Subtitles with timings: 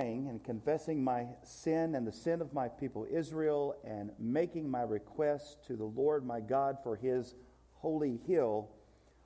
[0.00, 4.80] praying and confessing my sin and the sin of my people Israel and making my
[4.80, 7.34] request to the Lord my God for his
[7.74, 8.70] holy hill,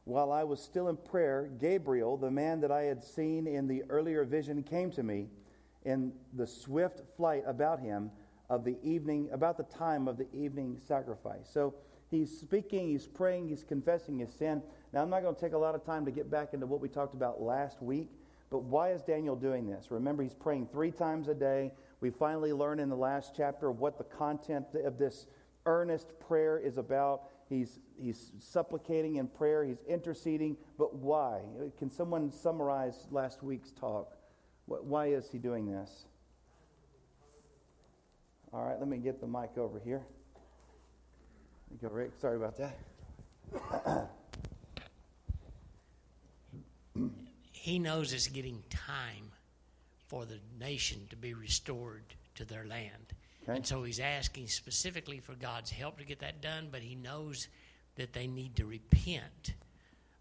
[0.02, 3.84] while I was still in prayer, Gabriel, the man that I had seen in the
[3.88, 5.28] earlier vision, came to me
[5.84, 8.10] in the swift flight about him
[8.50, 11.48] of the evening, about the time of the evening sacrifice.
[11.52, 11.74] So
[12.10, 14.60] he's speaking, he's praying, he's confessing his sin.
[14.92, 16.80] Now, I'm not going to take a lot of time to get back into what
[16.80, 18.10] we talked about last week,
[18.54, 19.90] but why is Daniel doing this?
[19.90, 21.72] Remember, he's praying three times a day.
[21.98, 25.26] We finally learn in the last chapter what the content of this
[25.66, 27.22] earnest prayer is about.
[27.48, 31.40] He's, he's supplicating in prayer, he's interceding, but why?
[31.78, 34.16] Can someone summarize last week's talk?
[34.66, 36.04] Why is he doing this?
[38.52, 40.06] All right, let me get the mic over here.
[41.82, 42.12] Go, Rick.
[42.20, 44.10] Sorry about that.
[47.64, 49.30] he knows it's getting time
[50.06, 52.02] for the nation to be restored
[52.34, 53.14] to their land.
[53.44, 53.56] Okay.
[53.56, 57.48] And so he's asking specifically for God's help to get that done, but he knows
[57.96, 59.54] that they need to repent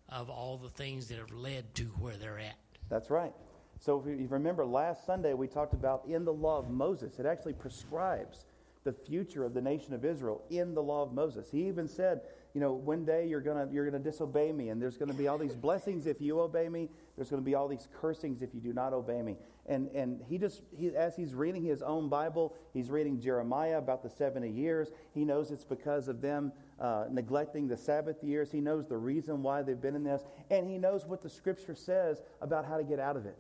[0.07, 2.55] of all the things that have led to where they're at.
[2.87, 3.33] That's right.
[3.77, 7.25] So if you remember last Sunday, we talked about in the law of Moses, it
[7.25, 8.45] actually prescribes
[8.85, 11.51] the future of the nation of Israel in the law of Moses.
[11.51, 12.21] He even said,
[12.53, 15.11] you know, one day you're going to you're going to disobey me and there's going
[15.11, 17.87] to be all these blessings if you obey me, there's going to be all these
[17.99, 19.37] cursings if you do not obey me.
[19.67, 24.03] And and he just he as he's reading his own Bible, he's reading Jeremiah about
[24.03, 24.89] the 70 years.
[25.13, 28.51] He knows it's because of them uh, neglecting the Sabbath years.
[28.51, 31.75] He knows the reason why they've been in this, and he knows what the scripture
[31.75, 33.37] says about how to get out of it.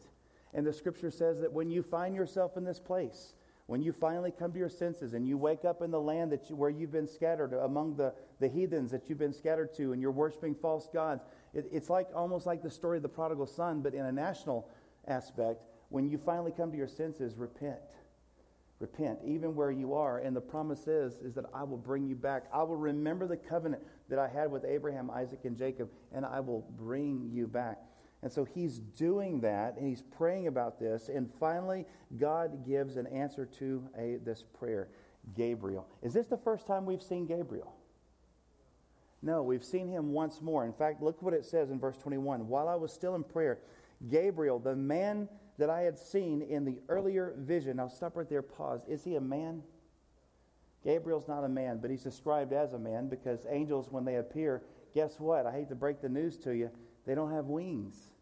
[0.53, 3.33] And the scripture says that when you find yourself in this place,
[3.65, 6.49] when you finally come to your senses and you wake up in the land that
[6.49, 10.01] you, where you've been scattered among the, the heathens that you've been scattered to and
[10.01, 13.81] you're worshiping false gods, it, it's like almost like the story of the prodigal son,
[13.81, 14.69] but in a national
[15.07, 15.63] aspect.
[15.89, 17.79] When you finally come to your senses, repent.
[18.79, 20.17] Repent, even where you are.
[20.19, 22.45] And the promise is, is that I will bring you back.
[22.51, 26.39] I will remember the covenant that I had with Abraham, Isaac, and Jacob, and I
[26.39, 27.79] will bring you back.
[28.23, 31.09] And so he's doing that, and he's praying about this.
[31.09, 31.85] And finally,
[32.17, 34.89] God gives an answer to a, this prayer
[35.35, 35.87] Gabriel.
[36.01, 37.73] Is this the first time we've seen Gabriel?
[39.23, 40.65] No, we've seen him once more.
[40.65, 42.47] In fact, look what it says in verse 21.
[42.47, 43.59] While I was still in prayer,
[44.09, 48.41] Gabriel, the man that I had seen in the earlier vision, I'll stop right there,
[48.41, 48.81] pause.
[48.87, 49.63] Is he a man?
[50.83, 54.63] Gabriel's not a man, but he's described as a man because angels, when they appear,
[54.93, 55.45] guess what?
[55.45, 56.69] I hate to break the news to you,
[57.05, 58.13] they don't have wings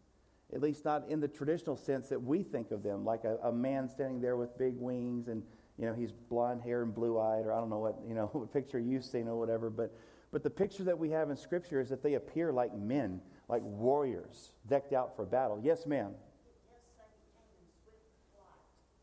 [0.52, 3.52] at least not in the traditional sense that we think of them, like a, a
[3.52, 5.42] man standing there with big wings and,
[5.78, 8.26] you know, he's blonde hair and blue eyed, or I don't know what, you know,
[8.32, 9.70] what picture you've seen or whatever.
[9.70, 9.94] But,
[10.32, 13.62] but the picture that we have in Scripture is that they appear like men, like
[13.62, 15.60] warriors, decked out for battle.
[15.62, 16.12] Yes, ma'am.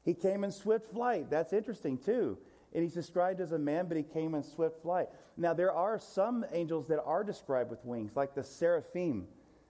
[0.04, 1.30] He came in swift flight.
[1.30, 2.38] That's interesting, too.
[2.74, 5.10] And he's described as a man, but he came in swift flight.
[5.38, 9.28] Now, there are some angels that are described with wings, like the seraphim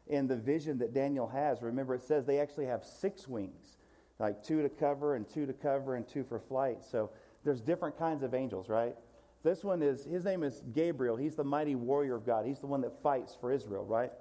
[0.07, 1.61] in the vision that Daniel has.
[1.61, 3.77] Remember, it says they actually have six wings,
[4.17, 6.83] like two to cover and two to cover and two for flight.
[6.83, 7.11] So
[7.43, 8.95] there's different kinds of angels, right?
[9.43, 11.15] This one is, his name is Gabriel.
[11.15, 12.45] He's the mighty warrior of God.
[12.45, 14.11] He's the one that fights for Israel, right?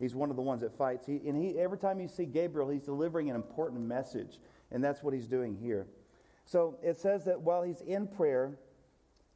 [0.00, 1.06] He's one of the ones that fights.
[1.06, 4.38] He, and he, every time you see Gabriel, he's delivering an important message.
[4.72, 5.86] And that's what he's doing here.
[6.44, 8.58] So it says that while he's in prayer,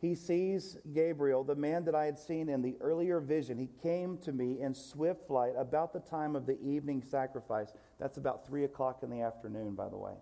[0.00, 3.58] he sees Gabriel, the man that I had seen in the earlier vision.
[3.58, 7.72] He came to me in swift flight about the time of the evening sacrifice.
[7.98, 10.14] That's about 3 o'clock in the afternoon, by the way.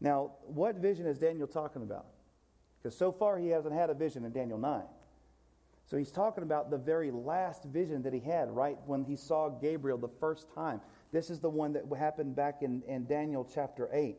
[0.00, 2.06] Now, what vision is Daniel talking about?
[2.84, 4.82] Because so far he hasn't had a vision in Daniel 9.
[5.86, 9.48] So he's talking about the very last vision that he had, right when he saw
[9.48, 10.82] Gabriel the first time.
[11.10, 14.18] This is the one that happened back in, in Daniel chapter 8.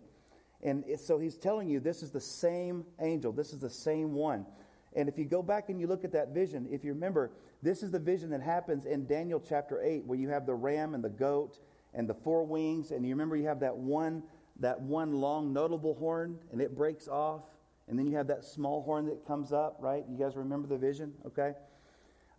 [0.63, 4.47] And so he's telling you this is the same angel, this is the same one.
[4.95, 7.83] And if you go back and you look at that vision, if you remember, this
[7.83, 11.03] is the vision that happens in Daniel chapter 8, where you have the ram and
[11.03, 11.59] the goat
[11.93, 14.23] and the four wings, and you remember you have that one,
[14.59, 17.43] that one long notable horn, and it breaks off,
[17.87, 20.03] and then you have that small horn that comes up, right?
[20.09, 21.53] You guys remember the vision, okay?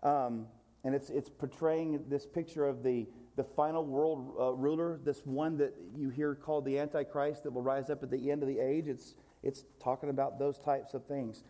[0.03, 0.47] Um,
[0.85, 3.07] and it's, it's portraying this picture of the,
[3.37, 7.63] the final world uh, ruler, this one that you hear called the Antichrist that will
[7.63, 8.89] rise up at the end of the age.
[8.89, 11.45] It's, it's talking about those types of things.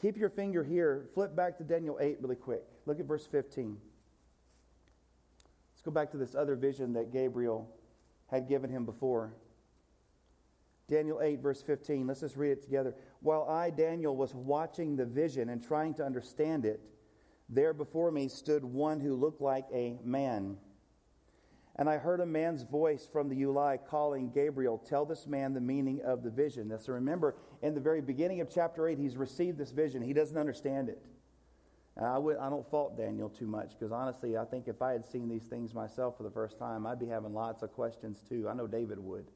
[0.00, 1.08] Keep your finger here.
[1.14, 2.64] Flip back to Daniel 8 really quick.
[2.86, 3.76] Look at verse 15.
[5.74, 7.68] Let's go back to this other vision that Gabriel
[8.28, 9.32] had given him before.
[10.88, 12.06] Daniel 8, verse 15.
[12.06, 12.94] Let's just read it together.
[13.20, 16.80] While I, Daniel, was watching the vision and trying to understand it,
[17.48, 20.58] there before me stood one who looked like a man
[21.78, 25.60] And I heard a man's voice from the Ulai calling Gabriel, Tell this man the
[25.60, 26.68] meaning of the vision.
[26.68, 30.02] Now, so remember, in the very beginning of chapter 8, he's received this vision.
[30.02, 31.02] He doesn't understand it.
[32.00, 35.04] I, would, I don't fault Daniel too much because honestly, I think if I had
[35.04, 38.48] seen these things myself for the first time, I'd be having lots of questions too.
[38.48, 39.26] I know David would.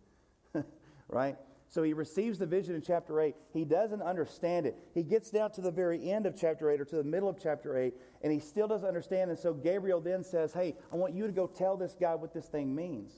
[1.11, 1.37] right?
[1.69, 3.35] So he receives the vision in chapter 8.
[3.53, 4.77] He doesn't understand it.
[4.93, 7.41] He gets down to the very end of chapter 8 or to the middle of
[7.41, 9.31] chapter 8, and he still doesn't understand.
[9.31, 12.35] And so Gabriel then says, Hey, I want you to go tell this guy what
[12.35, 13.12] this thing means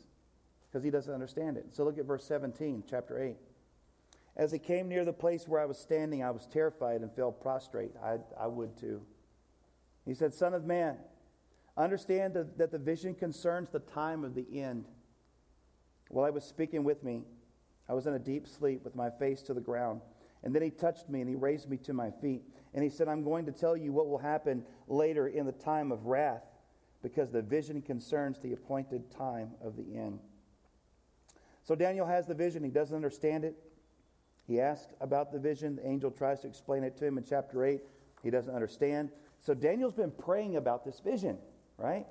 [0.69, 1.67] because he doesn't understand it.
[1.71, 3.37] So look at verse 17, chapter 8.
[4.37, 7.33] As he came near the place where I was standing, I was terrified and fell
[7.33, 7.93] prostrate.
[8.03, 9.03] I, I would too.
[10.05, 10.97] He said, Son of man,
[11.77, 14.87] understand that, that the vision concerns the time of the end.
[16.09, 17.23] While I was speaking with me,
[17.89, 20.01] I was in a deep sleep with my face to the ground.
[20.45, 22.43] And then he touched me and he raised me to my feet.
[22.75, 25.93] And he said, I'm going to tell you what will happen later in the time
[25.93, 26.43] of wrath,
[27.03, 30.19] because the vision concerns the appointed time of the end.
[31.65, 32.65] So Daniel has the vision.
[32.65, 33.55] He doesn't understand it.
[34.47, 35.77] He asks about the vision.
[35.77, 37.81] The angel tries to explain it to him in chapter 8.
[38.23, 39.11] He doesn't understand.
[39.41, 41.39] So Daniel's been praying about this vision,
[41.77, 42.07] right?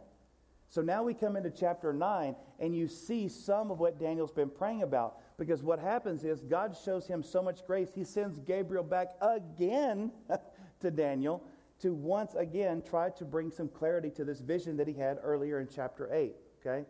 [0.69, 4.49] So now we come into chapter 9, and you see some of what Daniel's been
[4.49, 5.17] praying about.
[5.41, 10.11] Because what happens is God shows him so much grace, he sends Gabriel back again
[10.81, 11.43] to Daniel
[11.79, 15.59] to once again try to bring some clarity to this vision that he had earlier
[15.59, 16.35] in chapter 8.
[16.59, 16.85] Okay?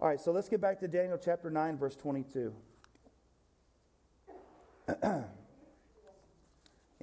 [0.00, 2.54] All right, so let's get back to Daniel chapter 9, verse 22.
[5.02, 5.24] and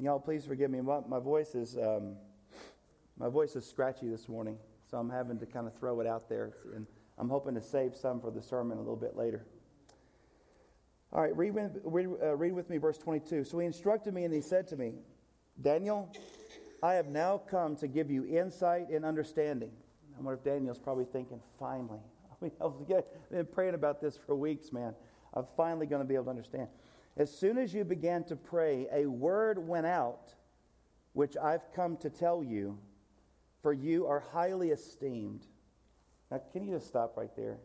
[0.02, 0.80] y'all, please forgive me.
[0.80, 2.16] My, my voice is um,
[3.20, 4.58] my voice is scratchy this morning,
[4.90, 6.88] so I'm having to kind of throw it out there, and
[7.18, 9.46] I'm hoping to save some for the sermon a little bit later.
[11.14, 13.44] All right, read with, read, uh, read with me verse 22.
[13.44, 14.94] So he instructed me and he said to me,
[15.62, 16.12] Daniel,
[16.84, 19.72] I have now come to give you insight and understanding.
[20.18, 22.00] I wonder if Daniel's probably thinking, finally.
[22.32, 24.94] I mean, I've been praying about this for weeks, man.
[25.34, 26.68] I'm finally going to be able to understand.
[27.18, 30.34] As soon as you began to pray, a word went out,
[31.14, 32.78] which I've come to tell you,
[33.62, 35.46] for you are highly esteemed.
[36.30, 37.58] Now, can you just stop right there?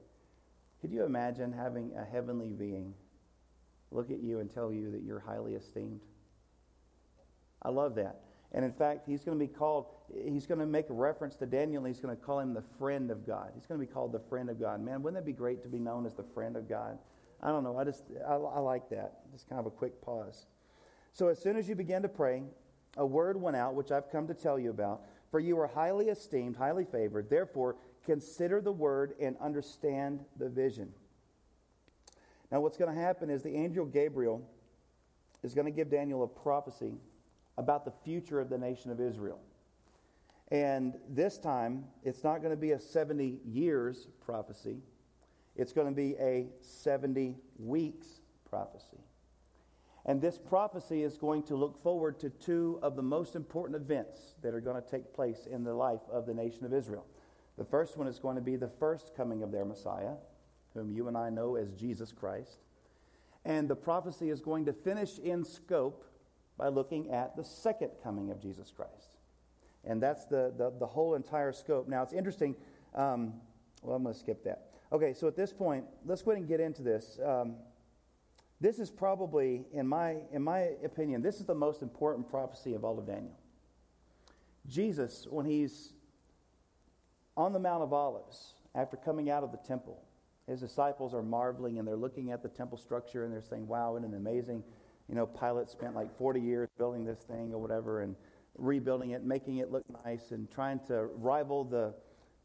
[0.80, 2.94] Could you imagine having a heavenly being
[3.90, 6.00] look at you and tell you that you're highly esteemed.
[7.62, 8.22] I love that.
[8.52, 11.46] And in fact, he's going to be called, he's going to make a reference to
[11.46, 13.52] Daniel, he's going to call him the friend of God.
[13.54, 14.80] He's going to be called the friend of God.
[14.80, 16.98] Man, wouldn't that be great to be known as the friend of God?
[17.42, 17.78] I don't know.
[17.78, 19.30] I just, I, I like that.
[19.32, 20.46] Just kind of a quick pause.
[21.12, 22.42] So as soon as you began to pray,
[22.96, 25.02] a word went out, which I've come to tell you about.
[25.30, 27.30] For you are highly esteemed, highly favored.
[27.30, 30.92] Therefore, consider the word and understand the vision.
[32.50, 34.42] Now, what's going to happen is the angel Gabriel
[35.42, 36.94] is going to give Daniel a prophecy
[37.56, 39.38] about the future of the nation of Israel.
[40.50, 44.78] And this time, it's not going to be a 70 years prophecy,
[45.56, 48.98] it's going to be a 70 weeks prophecy.
[50.06, 54.34] And this prophecy is going to look forward to two of the most important events
[54.42, 57.04] that are going to take place in the life of the nation of Israel.
[57.58, 60.14] The first one is going to be the first coming of their Messiah,
[60.74, 62.58] whom you and I know as Jesus Christ.
[63.44, 66.04] And the prophecy is going to finish in scope
[66.58, 69.16] by looking at the second coming of Jesus Christ.
[69.84, 71.88] And that's the, the, the whole entire scope.
[71.88, 72.54] Now, it's interesting.
[72.94, 73.34] Um,
[73.82, 74.66] well, I'm going to skip that.
[74.92, 77.18] Okay, so at this point, let's go ahead and get into this.
[77.24, 77.54] Um,
[78.60, 82.84] this is probably, in my, in my opinion, this is the most important prophecy of
[82.84, 83.38] all of Daniel.
[84.68, 85.94] Jesus, when he's
[87.36, 90.02] on the Mount of Olives, after coming out of the temple,
[90.50, 93.92] his disciples are marveling and they're looking at the temple structure and they're saying, wow,
[93.92, 94.64] what an amazing,
[95.08, 98.16] you know, Pilate spent like 40 years building this thing or whatever and
[98.56, 101.94] rebuilding it, making it look nice and trying to rival the,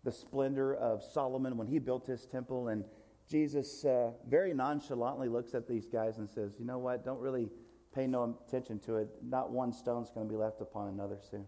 [0.04, 2.68] the splendor of Solomon when he built his temple.
[2.68, 2.86] And
[3.28, 7.50] Jesus uh, very nonchalantly looks at these guys and says, you know what, don't really
[7.96, 9.10] pay no attention to it.
[9.24, 11.46] Not one stone's going to be left upon another soon.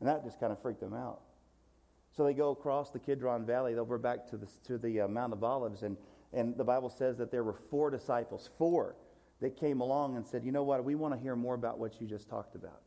[0.00, 1.20] And that just kind of freaked them out.
[2.18, 5.32] So they go across the Kidron Valley over back to the, to the uh, Mount
[5.32, 5.96] of Olives, and,
[6.32, 8.96] and the Bible says that there were four disciples, four,
[9.40, 10.82] that came along and said, You know what?
[10.84, 12.80] We want to hear more about what you just talked about.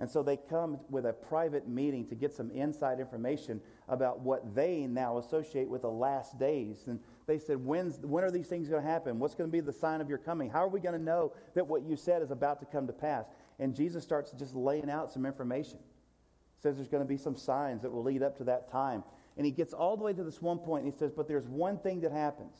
[0.00, 4.56] And so they come with a private meeting to get some inside information about what
[4.56, 6.88] they now associate with the last days.
[6.88, 9.20] And they said, When's, When are these things going to happen?
[9.20, 10.50] What's going to be the sign of your coming?
[10.50, 12.92] How are we going to know that what you said is about to come to
[12.92, 13.26] pass?
[13.60, 15.78] And Jesus starts just laying out some information
[16.62, 19.02] says there's going to be some signs that will lead up to that time.
[19.36, 21.48] And he gets all the way to this one point, and he says, But there's
[21.48, 22.56] one thing that happens.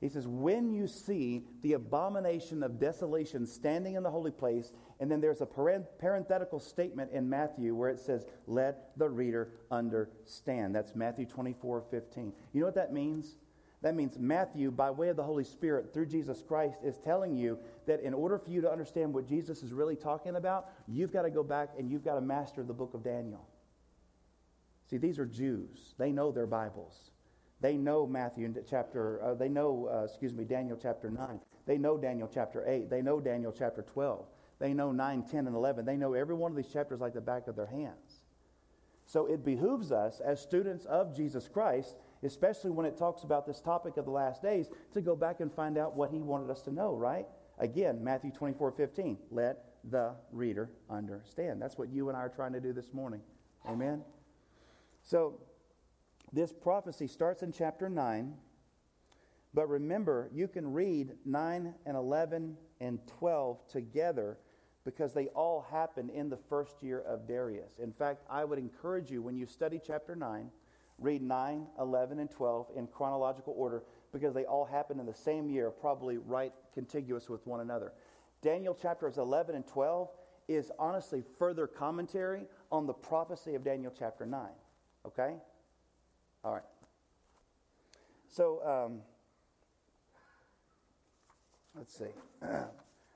[0.00, 5.10] He says, When you see the abomination of desolation standing in the holy place, and
[5.10, 10.74] then there's a parenthetical statement in Matthew where it says, Let the reader understand.
[10.74, 12.32] That's Matthew 24 15.
[12.52, 13.36] You know what that means?
[13.80, 17.58] That means Matthew, by way of the Holy Spirit, through Jesus Christ, is telling you
[17.86, 21.22] that in order for you to understand what Jesus is really talking about, you've got
[21.22, 23.46] to go back and you've got to master the book of Daniel.
[24.90, 25.94] See, these are Jews.
[25.96, 27.10] They know their Bibles.
[27.60, 31.40] They know Matthew chapter, uh, they know, uh, excuse me, Daniel chapter 9.
[31.66, 32.88] They know Daniel chapter 8.
[32.88, 34.24] They know Daniel chapter 12.
[34.58, 35.84] They know 9, 10, and 11.
[35.84, 38.24] They know every one of these chapters like the back of their hands.
[39.06, 43.60] So it behooves us as students of Jesus Christ, especially when it talks about this
[43.60, 46.62] topic of the last days, to go back and find out what he wanted us
[46.62, 47.26] to know, right?
[47.58, 49.18] Again, Matthew 24, 15.
[49.30, 51.60] Let the reader understand.
[51.60, 53.20] That's what you and I are trying to do this morning.
[53.68, 54.02] Amen?
[55.02, 55.40] So
[56.32, 58.34] this prophecy starts in chapter 9.
[59.54, 64.38] But remember, you can read 9 and 11 and 12 together
[64.84, 67.78] because they all happen in the first year of Darius.
[67.78, 70.50] In fact, I would encourage you when you study chapter 9,
[70.98, 75.48] read 9, 11, and 12 in chronological order because they all happen in the same
[75.48, 77.92] year, probably right contiguous with one another.
[78.42, 80.08] Daniel chapters 11 and 12
[80.48, 84.48] is honestly further commentary on the prophecy of Daniel chapter 9.
[85.06, 85.34] Okay?
[86.44, 86.62] All right.
[88.28, 89.00] So, um,
[91.76, 92.06] let's see.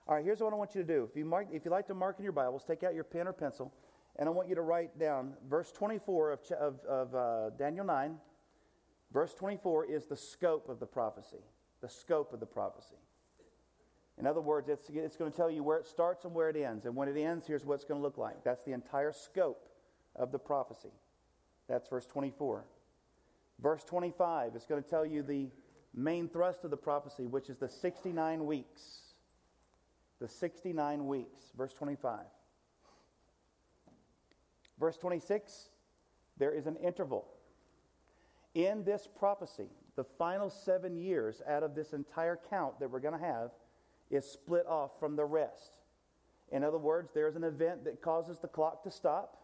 [0.08, 1.08] All right, here's what I want you to do.
[1.08, 3.28] If you, mark, if you like to mark in your Bibles, take out your pen
[3.28, 3.72] or pencil,
[4.18, 8.16] and I want you to write down verse 24 of, of, of uh, Daniel 9.
[9.12, 11.44] Verse 24 is the scope of the prophecy.
[11.80, 12.96] The scope of the prophecy.
[14.18, 16.56] In other words, it's, it's going to tell you where it starts and where it
[16.56, 16.84] ends.
[16.84, 18.44] And when it ends, here's what it's going to look like.
[18.44, 19.68] That's the entire scope
[20.14, 20.92] of the prophecy.
[21.68, 22.64] That's verse 24.
[23.60, 25.48] Verse 25 is going to tell you the
[25.94, 28.82] main thrust of the prophecy, which is the 69 weeks.
[30.20, 31.40] The 69 weeks.
[31.56, 32.20] Verse 25.
[34.78, 35.68] Verse 26,
[36.38, 37.26] there is an interval.
[38.54, 43.18] In this prophecy, the final seven years out of this entire count that we're going
[43.18, 43.50] to have
[44.10, 45.78] is split off from the rest.
[46.50, 49.38] In other words, there's an event that causes the clock to stop,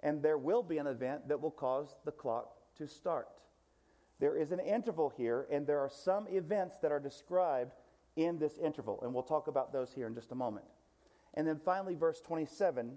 [0.00, 3.28] and there will be an event that will cause the clock to start.
[4.20, 7.72] There is an interval here, and there are some events that are described
[8.16, 10.66] in this interval, and we'll talk about those here in just a moment.
[11.34, 12.92] And then finally, verse 27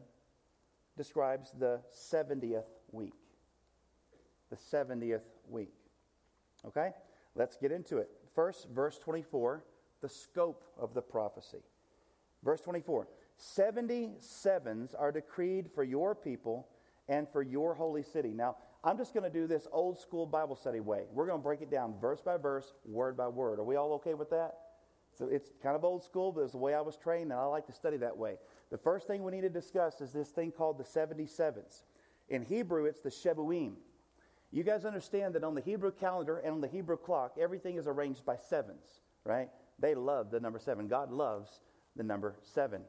[0.98, 3.14] describes the 70th week.
[4.50, 5.74] The 70th week.
[6.66, 6.92] Okay?
[7.36, 8.10] Let's get into it.
[8.36, 9.64] First, verse 24,
[10.02, 11.64] the scope of the prophecy.
[12.44, 13.08] Verse 24
[13.38, 16.68] 70 sevens are decreed for your people
[17.08, 18.34] and for your holy city.
[18.34, 21.06] Now, I'm just going to do this old school Bible study way.
[21.12, 23.60] We're going to break it down verse by verse, word by word.
[23.60, 24.58] Are we all okay with that?
[25.18, 27.44] So it's kind of old school, but it's the way I was trained, and I
[27.46, 28.38] like to study that way.
[28.72, 31.84] The first thing we need to discuss is this thing called the 77s.
[32.30, 33.74] In Hebrew, it's the Shebuim.
[34.52, 37.88] You guys understand that on the Hebrew calendar and on the Hebrew clock, everything is
[37.88, 39.50] arranged by sevens, right?
[39.80, 40.88] They love the number seven.
[40.88, 41.60] God loves
[41.96, 42.82] the number seven.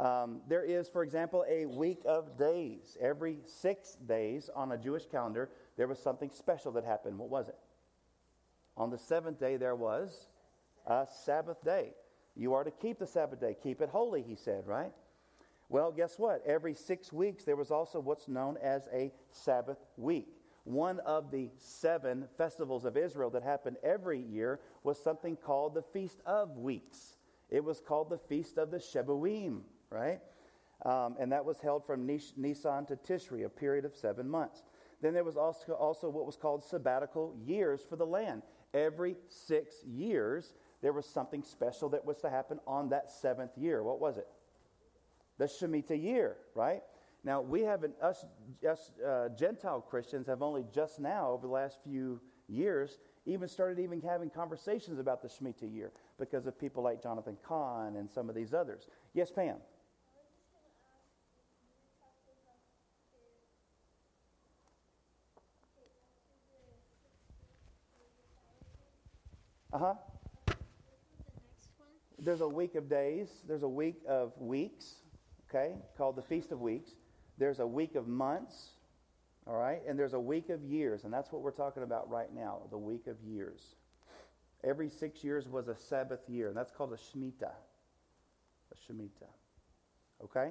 [0.00, 2.96] Um, there is, for example, a week of days.
[3.00, 7.18] Every six days on a Jewish calendar, there was something special that happened.
[7.18, 7.58] What was it?
[8.76, 10.28] On the seventh day, there was
[10.86, 11.90] a Sabbath day.
[12.38, 14.92] You are to keep the Sabbath day, keep it holy, he said, right?
[15.68, 16.42] Well, guess what?
[16.46, 20.28] Every six weeks, there was also what's known as a Sabbath week.
[20.64, 25.82] One of the seven festivals of Israel that happened every year was something called the
[25.82, 27.16] Feast of Weeks.
[27.50, 30.20] It was called the Feast of the Shebuim right?
[30.84, 34.62] Um, and that was held from Nisan to Tishri, a period of seven months.
[35.00, 38.42] Then there was also, also what was called sabbatical years for the land.
[38.74, 43.82] Every six years, there was something special that was to happen on that seventh year.
[43.82, 44.28] What was it?
[45.38, 46.82] The Shemitah year, right?
[47.24, 48.24] Now, we haven't, us,
[48.68, 53.78] us uh, Gentile Christians have only just now, over the last few years, even started
[53.80, 58.28] even having conversations about the Shemitah year because of people like Jonathan Cahn and some
[58.28, 58.88] of these others.
[59.14, 59.56] Yes, Pam?
[69.72, 69.94] Uh huh.
[72.28, 73.30] There's a week of days.
[73.48, 74.96] There's a week of weeks,
[75.48, 76.90] okay, called the Feast of Weeks.
[77.38, 78.72] There's a week of months,
[79.46, 82.30] all right, and there's a week of years, and that's what we're talking about right
[82.34, 83.76] now the week of years.
[84.62, 87.54] Every six years was a Sabbath year, and that's called a Shemitah.
[88.72, 89.32] A Shemitah.
[90.22, 90.50] Okay?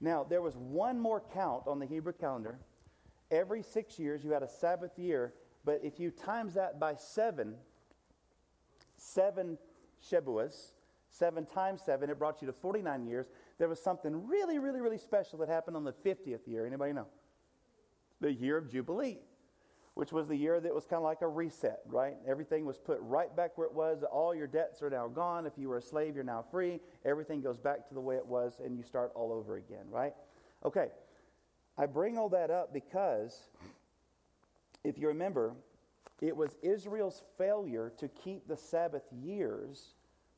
[0.00, 2.58] Now, there was one more count on the Hebrew calendar.
[3.30, 7.54] Every six years, you had a Sabbath year, but if you times that by seven,
[8.96, 9.56] seven
[10.04, 10.72] Shebuas,
[11.12, 13.26] seven times seven, it brought you to 49 years.
[13.58, 16.66] There was something really, really, really special that happened on the 50th year.
[16.66, 17.06] Anybody know?
[18.20, 19.18] The year of Jubilee,
[19.94, 22.14] which was the year that was kind of like a reset, right?
[22.26, 24.02] Everything was put right back where it was.
[24.10, 25.46] All your debts are now gone.
[25.46, 26.80] If you were a slave, you're now free.
[27.04, 30.14] Everything goes back to the way it was, and you start all over again, right?
[30.64, 30.88] Okay.
[31.76, 33.48] I bring all that up because
[34.84, 35.54] if you remember,
[36.20, 39.94] it was Israel's failure to keep the Sabbath years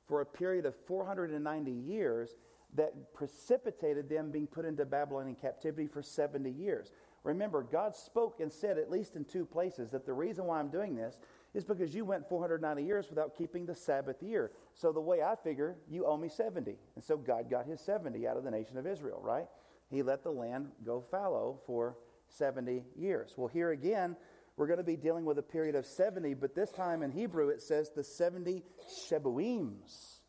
[0.06, 2.34] for a period of 490 years
[2.74, 6.92] that precipitated them being put into Babylonian captivity for 70 years.
[7.22, 10.68] Remember, God spoke and said, at least in two places, that the reason why I'm
[10.68, 11.18] doing this
[11.54, 14.50] is because you went 490 years without keeping the Sabbath year.
[14.74, 16.76] So the way I figure, you owe me 70.
[16.96, 19.46] And so God got his 70 out of the nation of Israel, right?
[19.90, 21.96] He let the land go fallow for
[22.28, 23.34] 70 years.
[23.36, 24.16] Well, here again,
[24.56, 27.48] we're going to be dealing with a period of 70, but this time in Hebrew
[27.48, 28.62] it says the 70
[29.08, 30.20] Shebuims,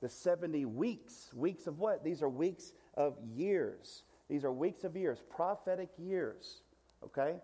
[0.00, 1.30] the 70 weeks.
[1.34, 2.04] Weeks of what?
[2.04, 4.02] These are weeks of years.
[4.28, 6.62] These are weeks of years, prophetic years.
[7.04, 7.36] Okay?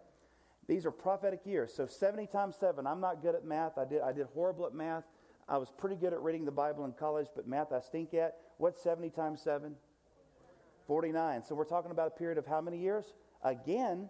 [0.66, 1.72] These are prophetic years.
[1.74, 2.86] So 70 times 7.
[2.86, 3.78] I'm not good at math.
[3.78, 5.04] I did, I did horrible at math.
[5.48, 8.36] I was pretty good at reading the Bible in college, but math I stink at.
[8.56, 9.74] What's 70 times 7?
[10.86, 11.42] 49.
[11.42, 13.04] So we're talking about a period of how many years?
[13.42, 14.08] Again,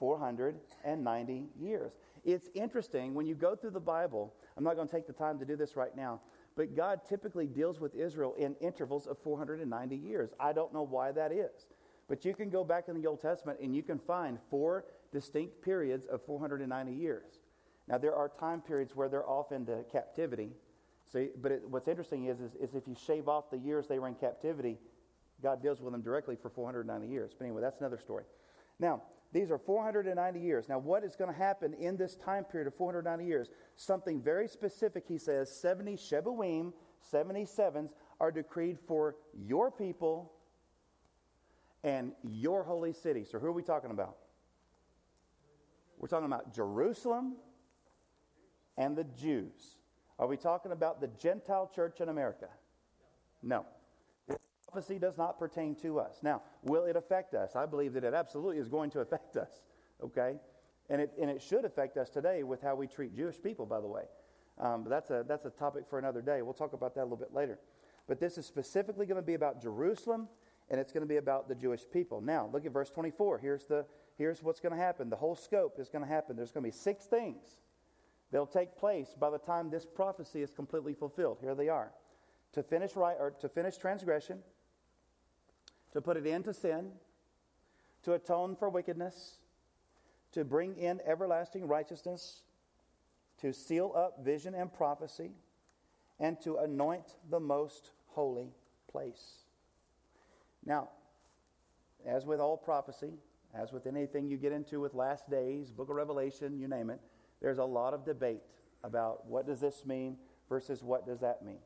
[0.00, 1.92] 490 years.
[2.24, 5.38] It's interesting when you go through the Bible, I'm not going to take the time
[5.38, 6.20] to do this right now,
[6.56, 10.30] but God typically deals with Israel in intervals of 490 years.
[10.40, 11.66] I don't know why that is.
[12.08, 15.62] But you can go back in the Old Testament and you can find four distinct
[15.62, 17.38] periods of 490 years.
[17.86, 20.50] Now, there are time periods where they're off into captivity.
[21.12, 23.98] So, but it, what's interesting is, is, is if you shave off the years they
[23.98, 24.78] were in captivity,
[25.42, 27.32] God deals with them directly for 490 years.
[27.36, 28.24] But anyway, that's another story.
[28.78, 29.02] Now,
[29.32, 30.68] these are 490 years.
[30.68, 33.48] Now, what is going to happen in this time period of 490 years?
[33.76, 36.72] Something very specific, he says 70 Shebuim,
[37.12, 40.32] 77s, are decreed for your people
[41.84, 43.24] and your holy city.
[43.24, 44.16] So, who are we talking about?
[45.98, 47.36] We're talking about Jerusalem
[48.76, 49.76] and the Jews.
[50.18, 52.48] Are we talking about the Gentile church in America?
[53.42, 53.64] No
[54.70, 56.20] prophecy does not pertain to us.
[56.22, 57.56] Now, will it affect us?
[57.56, 59.62] I believe that it absolutely is going to affect us,
[60.02, 60.36] okay?
[60.88, 63.80] And it, and it should affect us today with how we treat Jewish people, by
[63.80, 64.04] the way.
[64.58, 66.42] Um, but that's a, that's a topic for another day.
[66.42, 67.58] We'll talk about that a little bit later.
[68.06, 70.28] But this is specifically going to be about Jerusalem,
[70.68, 72.20] and it's going to be about the Jewish people.
[72.20, 73.38] Now, look at verse 24.
[73.38, 73.86] Here's, the,
[74.18, 75.10] here's what's going to happen.
[75.10, 76.36] The whole scope is going to happen.
[76.36, 77.44] There's going to be six things
[78.30, 81.38] that'll take place by the time this prophecy is completely fulfilled.
[81.40, 81.90] Here they are.
[82.52, 84.40] To finish right or to finish transgression,
[85.92, 86.92] to put it into sin,
[88.02, 89.38] to atone for wickedness,
[90.32, 92.42] to bring in everlasting righteousness,
[93.40, 95.32] to seal up vision and prophecy,
[96.18, 98.52] and to anoint the most holy
[98.90, 99.44] place.
[100.64, 100.90] Now,
[102.06, 103.14] as with all prophecy,
[103.54, 107.00] as with anything you get into with last days, book of Revelation, you name it,
[107.40, 108.42] there's a lot of debate
[108.84, 110.16] about what does this mean
[110.48, 111.58] versus what does that mean.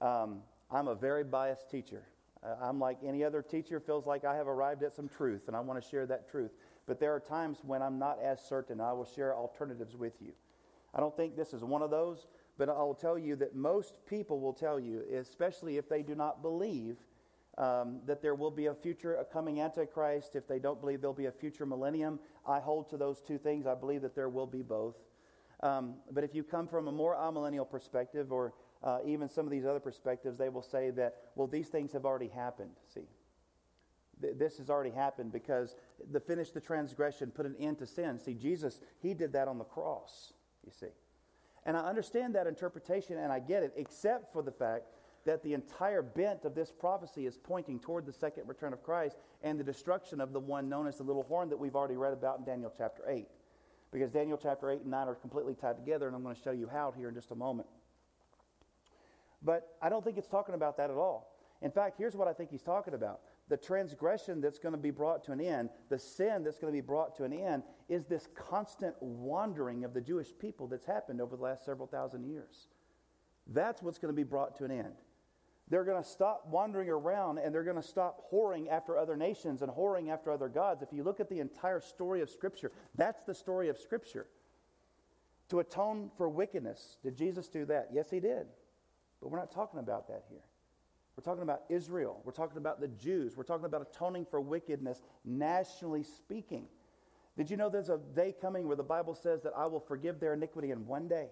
[0.00, 2.02] Um, I'm a very biased teacher.
[2.44, 5.56] Uh, I'm like any other teacher, feels like I have arrived at some truth and
[5.56, 6.50] I want to share that truth.
[6.86, 8.80] But there are times when I'm not as certain.
[8.80, 10.32] I will share alternatives with you.
[10.94, 12.26] I don't think this is one of those,
[12.58, 16.14] but I will tell you that most people will tell you, especially if they do
[16.14, 16.96] not believe
[17.58, 21.14] um, that there will be a future a coming Antichrist, if they don't believe there'll
[21.14, 22.18] be a future millennium.
[22.46, 23.66] I hold to those two things.
[23.66, 24.96] I believe that there will be both.
[25.62, 28.52] Um, but if you come from a more amillennial perspective or
[28.82, 32.04] uh, even some of these other perspectives, they will say that, well, these things have
[32.04, 32.70] already happened.
[32.92, 33.02] See,
[34.20, 35.76] Th- this has already happened because
[36.10, 38.18] the finish the transgression, put an end to sin.
[38.18, 40.32] See, Jesus, he did that on the cross,
[40.64, 40.92] you see.
[41.64, 44.84] And I understand that interpretation and I get it, except for the fact
[45.24, 49.16] that the entire bent of this prophecy is pointing toward the second return of Christ
[49.42, 52.12] and the destruction of the one known as the little horn that we've already read
[52.12, 53.28] about in Daniel chapter 8.
[53.92, 56.50] Because Daniel chapter 8 and 9 are completely tied together, and I'm going to show
[56.50, 57.68] you how here in just a moment.
[59.44, 61.36] But I don't think it's talking about that at all.
[61.62, 64.90] In fact, here's what I think he's talking about the transgression that's going to be
[64.90, 68.06] brought to an end, the sin that's going to be brought to an end, is
[68.06, 72.68] this constant wandering of the Jewish people that's happened over the last several thousand years.
[73.48, 74.94] That's what's going to be brought to an end.
[75.68, 79.62] They're going to stop wandering around and they're going to stop whoring after other nations
[79.62, 80.82] and whoring after other gods.
[80.82, 84.26] If you look at the entire story of Scripture, that's the story of Scripture.
[85.48, 86.96] To atone for wickedness.
[87.02, 87.88] Did Jesus do that?
[87.92, 88.46] Yes, he did.
[89.22, 90.42] But we're not talking about that here.
[91.16, 92.20] We're talking about Israel.
[92.24, 93.36] We're talking about the Jews.
[93.36, 96.66] We're talking about atoning for wickedness, nationally speaking.
[97.36, 100.20] Did you know there's a day coming where the Bible says that I will forgive
[100.20, 101.28] their iniquity in one day?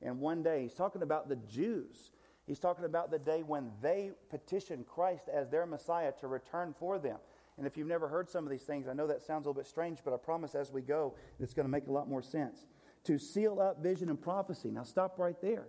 [0.00, 2.10] And one day, he's talking about the Jews.
[2.46, 6.98] He's talking about the day when they petition Christ as their Messiah to return for
[6.98, 7.18] them.
[7.56, 9.62] And if you've never heard some of these things, I know that sounds a little
[9.62, 12.22] bit strange, but I promise as we go, it's going to make a lot more
[12.22, 12.66] sense.
[13.04, 14.70] To seal up vision and prophecy.
[14.70, 15.66] Now, stop right there.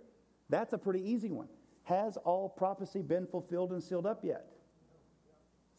[0.48, 1.48] That's a pretty easy one.
[1.84, 4.46] Has all prophecy been fulfilled and sealed up yet?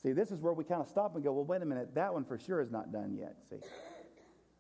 [0.01, 2.13] See, this is where we kind of stop and go, well, wait a minute, that
[2.13, 3.37] one for sure is not done yet.
[3.49, 3.57] See,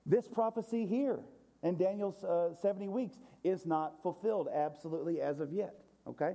[0.05, 1.19] this prophecy here
[1.61, 5.75] in Daniel's uh, 70 weeks is not fulfilled absolutely as of yet.
[6.07, 6.33] Okay?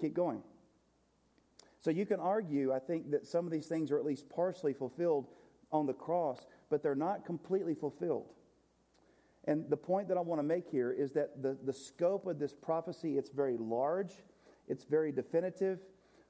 [0.00, 0.42] Keep going.
[1.80, 4.72] So you can argue, I think, that some of these things are at least partially
[4.72, 5.28] fulfilled
[5.72, 8.32] on the cross, but they're not completely fulfilled.
[9.44, 12.38] And the point that I want to make here is that the, the scope of
[12.38, 14.12] this prophecy, it's very large,
[14.68, 15.80] it's very definitive.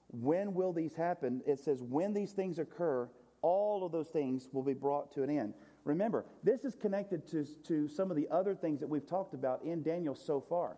[0.08, 1.42] When will these happen?
[1.46, 3.08] It says, when these things occur,
[3.42, 5.54] all of those things will be brought to an end.
[5.84, 9.62] Remember, this is connected to, to some of the other things that we've talked about
[9.64, 10.76] in Daniel so far.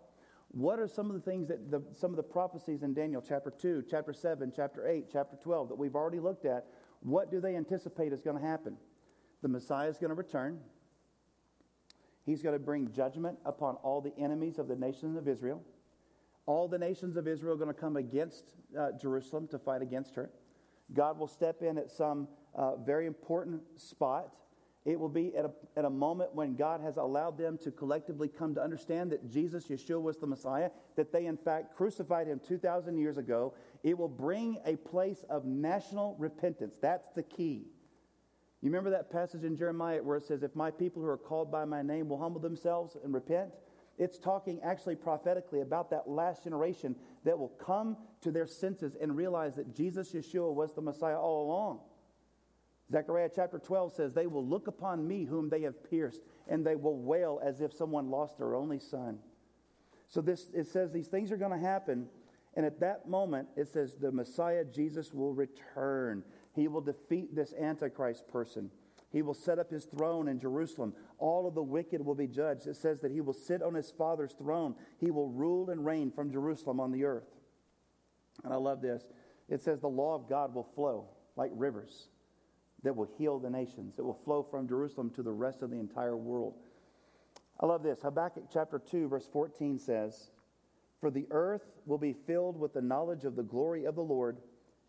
[0.49, 3.51] What are some of the things that the, some of the prophecies in Daniel chapter
[3.51, 6.67] 2, chapter 7, chapter 8, chapter 12 that we've already looked at?
[7.01, 8.77] What do they anticipate is going to happen?
[9.41, 10.61] The Messiah is going to return.
[12.25, 15.63] He's going to bring judgment upon all the enemies of the nations of Israel.
[16.47, 20.15] All the nations of Israel are going to come against uh, Jerusalem to fight against
[20.17, 20.31] her.
[20.93, 24.33] God will step in at some uh, very important spot
[24.85, 28.27] it will be at a, at a moment when God has allowed them to collectively
[28.27, 32.41] come to understand that Jesus, Yeshua, was the Messiah, that they in fact crucified him
[32.47, 33.55] 2,000 years ago.
[33.85, 36.79] It will bring a place of national repentance.
[36.83, 37.67] That's the key.
[38.63, 41.51] You remember that passage in Jeremiah where it says, If my people who are called
[41.51, 43.51] by my name will humble themselves and repent?
[43.99, 49.17] It's talking actually prophetically about that last generation that will come to their senses and
[49.17, 51.81] realize that Jesus, Yeshua, was the Messiah all along.
[52.91, 56.77] Zechariah chapter 12 says, They will look upon me whom they have pierced, and they
[56.77, 59.19] will wail as if someone lost their only son.
[60.09, 62.07] So this it says these things are going to happen,
[62.55, 66.23] and at that moment it says the Messiah Jesus will return.
[66.55, 68.71] He will defeat this antichrist person.
[69.11, 70.95] He will set up his throne in Jerusalem.
[71.19, 72.67] All of the wicked will be judged.
[72.67, 74.75] It says that he will sit on his father's throne.
[74.99, 77.29] He will rule and reign from Jerusalem on the earth.
[78.43, 79.03] And I love this.
[79.49, 82.09] It says the law of God will flow like rivers
[82.83, 85.79] that will heal the nations, that will flow from Jerusalem to the rest of the
[85.79, 86.55] entire world.
[87.61, 88.01] I love this.
[88.03, 90.31] Habakkuk chapter 2, verse 14 says,
[91.01, 94.39] For the earth will be filled with the knowledge of the glory of the Lord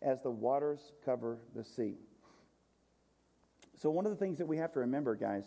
[0.04, 1.96] as the waters cover the sea.
[3.76, 5.44] So, one of the things that we have to remember, guys,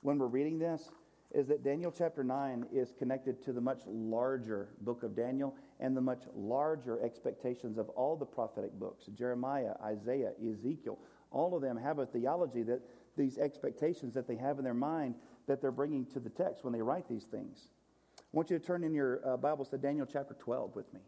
[0.00, 0.90] when we're reading this,
[1.32, 5.96] is that Daniel chapter 9 is connected to the much larger book of Daniel and
[5.96, 10.98] the much larger expectations of all the prophetic books Jeremiah, Isaiah, Ezekiel,
[11.30, 12.80] all of them have a theology that
[13.16, 15.14] these expectations that they have in their mind
[15.46, 17.68] that they're bringing to the text when they write these things.
[18.18, 21.00] I want you to turn in your uh, Bibles to Daniel chapter 12 with me.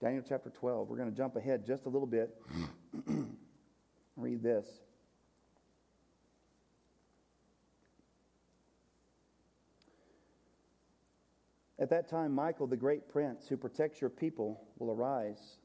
[0.00, 0.88] Daniel chapter 12.
[0.88, 2.36] We're going to jump ahead just a little bit.
[4.16, 4.66] Read this.
[11.78, 15.58] At that time, Michael, the great prince who protects your people, will arise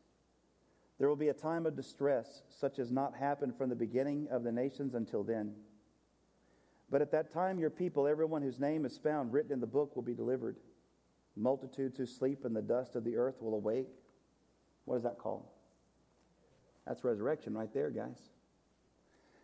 [0.99, 4.43] there will be a time of distress, such as not happened from the beginning of
[4.43, 5.55] the nations until then.
[6.91, 9.95] But at that time, your people, everyone whose name is found written in the book,
[9.95, 10.57] will be delivered.
[11.37, 13.87] Multitudes who sleep in the dust of the earth will awake.
[14.89, 15.45] What is that called?
[16.87, 18.17] That's resurrection right there, guys.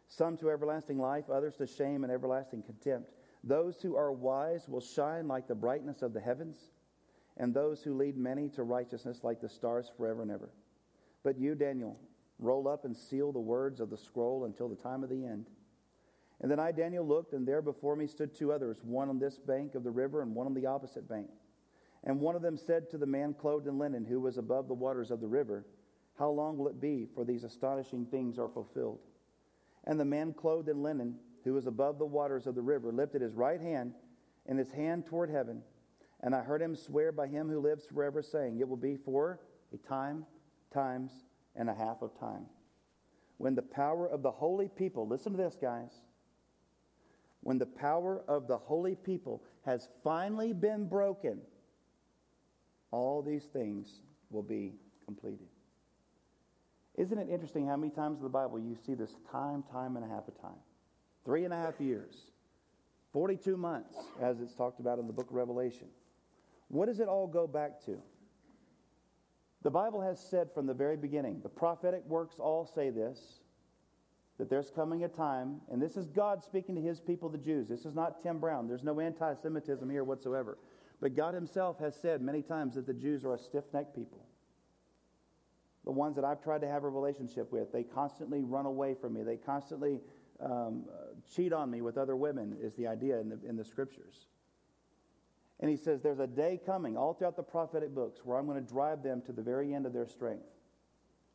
[0.08, 3.12] Some to everlasting life, others to shame and everlasting contempt.
[3.43, 6.58] Those who are wise will shine like the brightness of the heavens,
[7.38, 10.49] and those who lead many to righteousness like the stars forever and ever.
[11.23, 11.99] But you, Daniel,
[12.39, 15.45] roll up and seal the words of the scroll until the time of the end.
[16.41, 19.38] And then I, Daniel, looked, and there before me stood two others, one on this
[19.38, 21.29] bank of the river and one on the opposite bank.
[22.05, 24.73] And one of them said to the man clothed in linen, who was above the
[24.73, 25.65] waters of the river,
[26.17, 28.99] How long will it be for these astonishing things are fulfilled?
[29.85, 33.21] And the man clothed in linen, who was above the waters of the river, lifted
[33.21, 33.93] his right hand
[34.45, 35.61] and his hand toward heaven.
[36.21, 39.39] And I heard him swear by him who lives forever, saying, It will be for
[39.73, 40.25] a time
[40.71, 41.11] times
[41.55, 42.45] and a half of time.
[43.37, 45.91] When the power of the holy people, listen to this, guys.
[47.41, 51.41] When the power of the holy people has finally been broken,
[52.91, 53.88] all these things
[54.30, 54.74] will be
[55.06, 55.48] completed.
[56.95, 60.06] Isn't it interesting how many times in the Bible you see this time, time, and
[60.06, 60.60] a half of time?
[61.26, 62.15] Three and a half years,
[63.12, 65.88] 42 months, as it's talked about in the book of Revelation.
[66.69, 67.98] What does it all go back to?
[69.63, 73.19] The Bible has said from the very beginning, the prophetic works all say this,
[74.38, 77.67] that there's coming a time, and this is God speaking to his people, the Jews.
[77.67, 78.67] This is not Tim Brown.
[78.67, 80.58] There's no anti Semitism here whatsoever.
[81.01, 84.25] But God himself has said many times that the Jews are a stiff necked people.
[85.84, 89.13] The ones that I've tried to have a relationship with, they constantly run away from
[89.13, 89.23] me.
[89.23, 89.99] They constantly
[90.39, 90.86] um,
[91.36, 94.27] cheat on me with other women, is the idea in the, in the scriptures.
[95.60, 98.63] And he says, There's a day coming all throughout the prophetic books where I'm going
[98.63, 100.45] to drive them to the very end of their strength.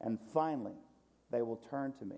[0.01, 0.77] And finally,
[1.31, 2.17] they will turn to me.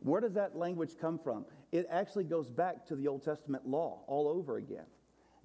[0.00, 1.44] Where does that language come from?
[1.70, 4.86] It actually goes back to the Old Testament law all over again.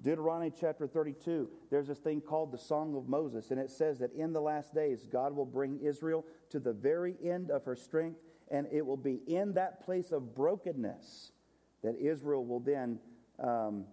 [0.02, 4.14] Deuteronomy chapter 32, there's this thing called the Song of Moses, and it says that
[4.14, 8.20] in the last days, God will bring Israel to the very end of her strength,
[8.52, 11.32] and it will be in that place of brokenness
[11.84, 13.00] that Israel will then
[13.40, 13.86] um,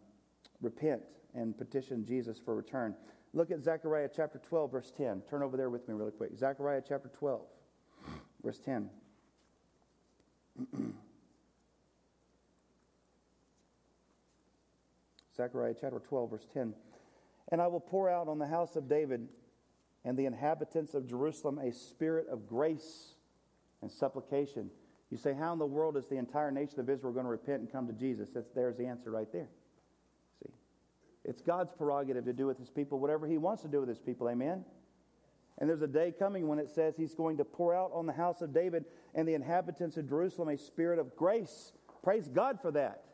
[0.60, 1.02] repent
[1.34, 2.94] and petition Jesus for return.
[3.32, 5.22] Look at Zechariah chapter 12, verse 10.
[5.28, 6.36] Turn over there with me really quick.
[6.36, 7.42] Zechariah chapter 12,
[8.42, 8.90] verse 10.
[15.36, 16.74] Zechariah chapter 12, verse 10.
[17.50, 19.28] And I will pour out on the house of David
[20.04, 23.14] and the inhabitants of Jerusalem a spirit of grace
[23.82, 24.70] and supplication.
[25.10, 27.60] You say, How in the world is the entire nation of Israel going to repent
[27.60, 28.28] and come to Jesus?
[28.34, 29.48] That's, there's the answer right there.
[30.42, 30.50] See,
[31.24, 34.00] it's God's prerogative to do with his people whatever he wants to do with his
[34.00, 34.28] people.
[34.28, 34.64] Amen?
[35.58, 38.12] And there's a day coming when it says he's going to pour out on the
[38.12, 41.72] house of David and the inhabitants of Jerusalem a spirit of grace.
[42.02, 43.04] Praise God for that.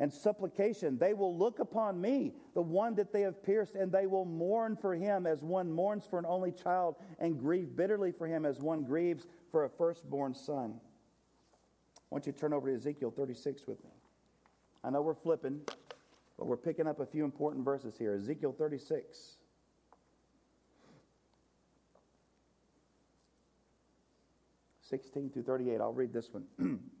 [0.00, 0.96] And supplication.
[0.96, 4.76] They will look upon me, the one that they have pierced, and they will mourn
[4.76, 8.60] for him as one mourns for an only child, and grieve bitterly for him as
[8.60, 10.80] one grieves for a firstborn son.
[11.96, 13.90] I want you to turn over to Ezekiel 36 with me.
[14.84, 15.60] I know we're flipping,
[16.38, 18.14] but we're picking up a few important verses here.
[18.14, 19.38] Ezekiel 36.
[24.88, 25.80] 16 through 38.
[25.80, 26.80] I'll read this one.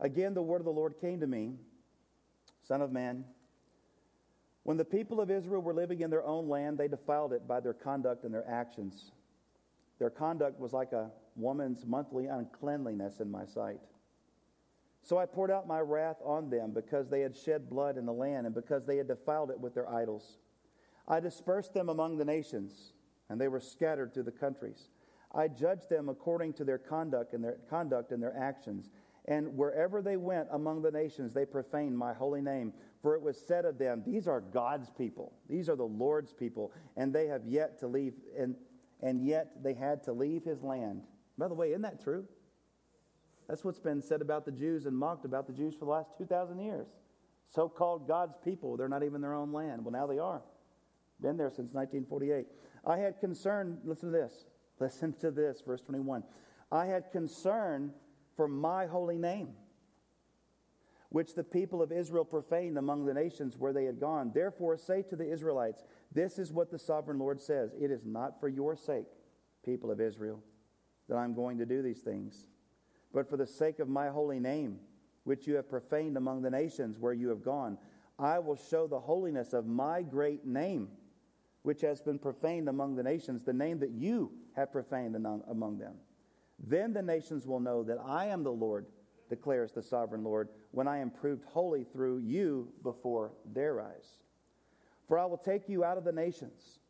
[0.00, 1.54] Again, the word of the Lord came to me,
[2.62, 3.24] Son of man.
[4.62, 7.60] When the people of Israel were living in their own land, they defiled it by
[7.60, 9.12] their conduct and their actions.
[9.98, 13.80] Their conduct was like a woman's monthly uncleanliness in my sight.
[15.02, 18.12] So I poured out my wrath on them because they had shed blood in the
[18.12, 20.36] land and because they had defiled it with their idols.
[21.06, 22.92] I dispersed them among the nations,
[23.30, 24.90] and they were scattered through the countries.
[25.34, 28.90] I judged them according to their conduct and their conduct and their actions.
[29.28, 32.72] And wherever they went among the nations, they profaned my holy name.
[33.02, 36.72] For it was said of them, These are God's people, these are the Lord's people,
[36.96, 38.56] and they have yet to leave, and,
[39.02, 41.02] and yet they had to leave his land.
[41.36, 42.24] By the way, isn't that true?
[43.48, 46.16] That's what's been said about the Jews and mocked about the Jews for the last
[46.18, 46.88] 2,000 years.
[47.54, 49.84] So called God's people, they're not even their own land.
[49.84, 50.42] Well, now they are.
[51.20, 52.46] Been there since 1948.
[52.84, 54.44] I had concern, listen to this,
[54.80, 56.22] Listen to this, verse 21.
[56.70, 57.92] I had concern
[58.38, 59.48] for my holy name,
[61.08, 64.30] which the people of Israel profaned among the nations where they had gone.
[64.32, 68.38] Therefore, say to the Israelites, This is what the sovereign Lord says It is not
[68.38, 69.08] for your sake,
[69.64, 70.40] people of Israel,
[71.08, 72.46] that I'm going to do these things,
[73.12, 74.78] but for the sake of my holy name,
[75.24, 77.76] which you have profaned among the nations where you have gone.
[78.20, 80.90] I will show the holiness of my great name
[81.62, 85.96] which has been profaned among the nations, the name that you have profaned among them.
[86.66, 88.86] Then the nations will know that I am the Lord,
[89.28, 94.18] declares the sovereign Lord, when I am proved holy through you before their eyes.
[95.06, 96.80] For I will take you out of the nations.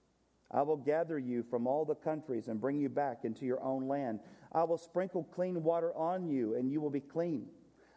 [0.50, 3.86] I will gather you from all the countries and bring you back into your own
[3.86, 4.20] land.
[4.52, 7.46] I will sprinkle clean water on you, and you will be clean.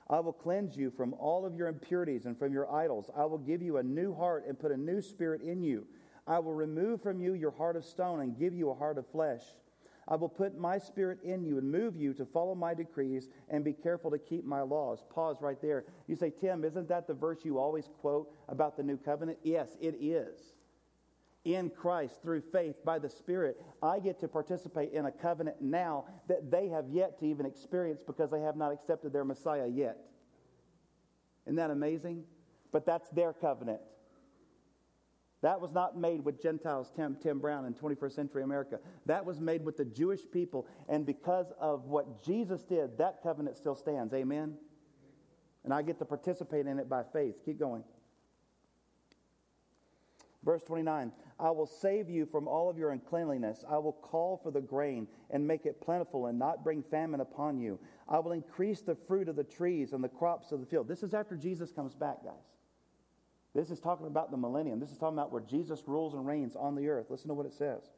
[0.09, 3.09] I will cleanse you from all of your impurities and from your idols.
[3.15, 5.87] I will give you a new heart and put a new spirit in you.
[6.27, 9.07] I will remove from you your heart of stone and give you a heart of
[9.07, 9.43] flesh.
[10.07, 13.63] I will put my spirit in you and move you to follow my decrees and
[13.63, 15.03] be careful to keep my laws.
[15.09, 15.85] Pause right there.
[16.07, 19.37] You say, Tim, isn't that the verse you always quote about the new covenant?
[19.43, 20.53] Yes, it is.
[21.43, 26.05] In Christ, through faith, by the Spirit, I get to participate in a covenant now
[26.27, 29.97] that they have yet to even experience because they have not accepted their Messiah yet.
[31.45, 32.25] Isn't that amazing?
[32.71, 33.81] But that's their covenant.
[35.41, 38.79] That was not made with Gentiles, Tim, Tim Brown, in 21st century America.
[39.07, 40.67] That was made with the Jewish people.
[40.87, 44.13] And because of what Jesus did, that covenant still stands.
[44.13, 44.55] Amen?
[45.63, 47.35] And I get to participate in it by faith.
[47.43, 47.83] Keep going.
[50.43, 53.65] Verse 29 I will save you from all of your uncleanliness.
[53.67, 57.59] I will call for the grain and make it plentiful and not bring famine upon
[57.59, 57.79] you.
[58.07, 60.87] I will increase the fruit of the trees and the crops of the field.
[60.87, 62.50] This is after Jesus comes back, guys.
[63.53, 64.79] This is talking about the millennium.
[64.79, 67.07] This is talking about where Jesus rules and reigns on the earth.
[67.09, 67.91] Listen to what it says.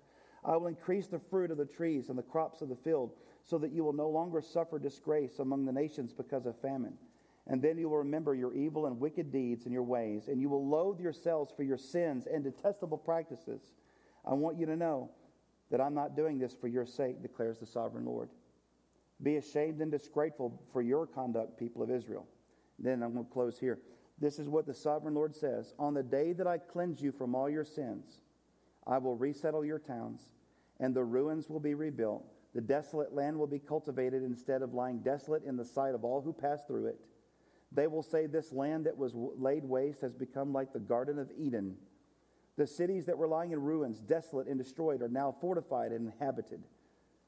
[0.43, 3.11] I will increase the fruit of the trees and the crops of the field,
[3.45, 6.93] so that you will no longer suffer disgrace among the nations because of famine.
[7.45, 10.49] And then you will remember your evil and wicked deeds and your ways, and you
[10.49, 13.73] will loathe yourselves for your sins and detestable practices.
[14.25, 15.11] I want you to know
[15.69, 18.29] that I'm not doing this for your sake, declares the sovereign Lord.
[19.21, 22.25] Be ashamed and disgraceful for your conduct, people of Israel.
[22.79, 23.79] Then I'm going to close here.
[24.19, 27.35] This is what the sovereign Lord says On the day that I cleanse you from
[27.35, 28.21] all your sins,
[28.85, 30.21] I will resettle your towns,
[30.79, 32.25] and the ruins will be rebuilt.
[32.53, 36.21] The desolate land will be cultivated instead of lying desolate in the sight of all
[36.21, 36.99] who pass through it.
[37.71, 41.31] They will say, This land that was laid waste has become like the Garden of
[41.37, 41.75] Eden.
[42.55, 46.63] The cities that were lying in ruins, desolate and destroyed, are now fortified and inhabited.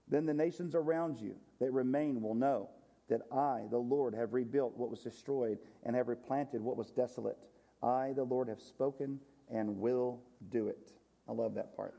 [0.07, 2.69] Then the nations around you that remain will know
[3.09, 7.37] that I, the Lord, have rebuilt what was destroyed and have replanted what was desolate.
[7.83, 9.19] I, the Lord, have spoken
[9.51, 10.91] and will do it.
[11.27, 11.95] I love that part.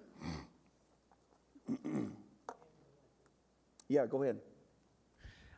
[3.89, 4.39] yeah, go ahead.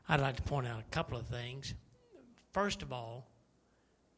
[0.08, 1.74] I'd like to point out a couple of things.
[2.52, 3.28] First of all,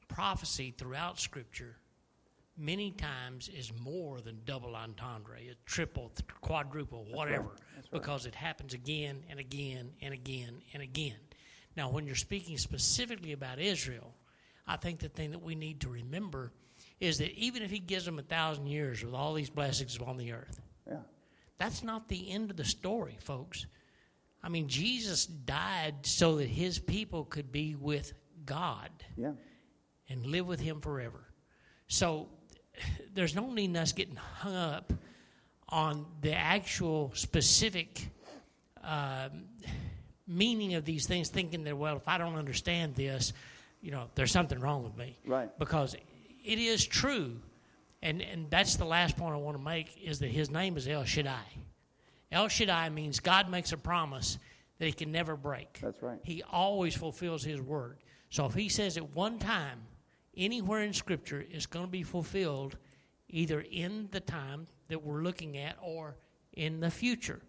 [0.09, 1.80] prophecy throughout Scripture
[2.61, 7.61] many times is more than double entendre, a triple, quadruple, whatever, right.
[7.77, 7.91] right.
[7.91, 11.17] because it happens again and again and again and again.
[11.77, 14.15] Now, when you're speaking specifically about Israel,
[14.67, 16.53] I think the thing that we need to remember
[17.01, 20.19] is that even if he gives them a thousand years with all these blessings on
[20.19, 20.99] the earth, yeah.
[21.59, 23.67] that's not the end of the story, folks.
[24.43, 28.13] I mean, Jesus died so that his people could be with
[28.45, 29.33] God yeah.
[30.09, 31.25] and live with him forever.
[31.89, 32.29] So
[33.15, 34.93] there's no need in us getting hung up
[35.69, 38.09] on the actual specific
[38.83, 39.45] um,
[40.27, 43.33] meaning of these things, thinking that, well, if I don't understand this,
[43.81, 45.17] you know, there's something wrong with me.
[45.27, 45.51] Right.
[45.59, 45.95] Because
[46.45, 47.37] it is true,
[48.03, 50.89] and, and that's the last point I want to make, is that his name is
[50.89, 51.45] El Shaddai.
[52.33, 54.39] El Shaddai means God makes a promise
[54.79, 55.79] that he can never break.
[55.81, 56.19] That's right.
[56.23, 57.99] He always fulfills his word.
[58.31, 59.81] So if he says it one time,
[60.37, 62.77] anywhere in Scripture, is going to be fulfilled
[63.29, 66.17] either in the time that we're looking at or
[66.53, 67.41] in the future.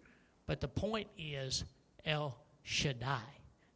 [0.46, 1.64] But the point is
[2.04, 3.20] El Shaddai.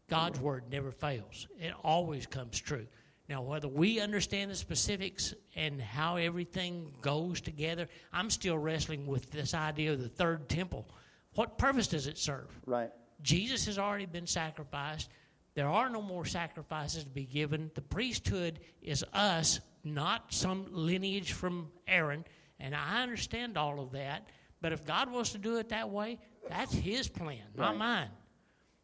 [0.09, 2.87] God's word never fails, it always comes true.
[3.29, 9.33] Now, whether we understand the specifics and how everything goes together, I'm still wrestling with
[9.33, 10.89] this idea of the third temple.
[11.35, 12.49] What purpose does it serve?
[12.67, 12.91] Right.
[13.23, 15.11] Jesus has already been sacrificed.
[15.57, 17.71] There are no more sacrifices to be given.
[17.75, 22.27] The priesthood is us, not some lineage from Aaron.
[22.61, 24.29] And I understand all of that.
[24.61, 27.79] But if God wants to do it that way, that's His plan, not right.
[27.79, 28.11] mine.